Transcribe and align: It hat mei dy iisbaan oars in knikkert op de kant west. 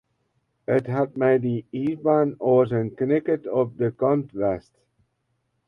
It 0.75 0.85
hat 0.93 1.11
mei 1.19 1.37
dy 1.43 1.55
iisbaan 1.81 2.29
oars 2.51 2.71
in 2.79 2.87
knikkert 2.99 3.43
op 3.59 3.69
de 3.79 3.89
kant 4.01 4.29
west. 4.39 4.73